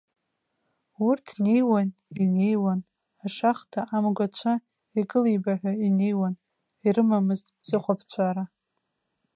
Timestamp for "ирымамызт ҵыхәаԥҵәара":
6.85-8.43